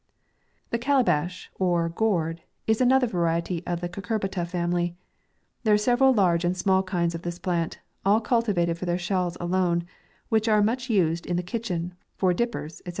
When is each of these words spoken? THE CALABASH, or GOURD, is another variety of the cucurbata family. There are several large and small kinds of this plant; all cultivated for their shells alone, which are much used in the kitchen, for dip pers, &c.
THE 0.71 0.79
CALABASH, 0.79 1.51
or 1.59 1.87
GOURD, 1.89 2.41
is 2.65 2.81
another 2.81 3.05
variety 3.05 3.61
of 3.67 3.81
the 3.81 3.87
cucurbata 3.87 4.47
family. 4.47 4.95
There 5.63 5.75
are 5.75 5.77
several 5.77 6.11
large 6.11 6.43
and 6.43 6.57
small 6.57 6.81
kinds 6.81 7.13
of 7.13 7.21
this 7.21 7.37
plant; 7.37 7.77
all 8.03 8.19
cultivated 8.19 8.79
for 8.79 8.87
their 8.87 8.97
shells 8.97 9.37
alone, 9.39 9.83
which 10.29 10.47
are 10.49 10.63
much 10.63 10.89
used 10.89 11.27
in 11.27 11.35
the 11.37 11.43
kitchen, 11.43 11.93
for 12.15 12.33
dip 12.33 12.53
pers, 12.53 12.81
&c. 12.87 12.89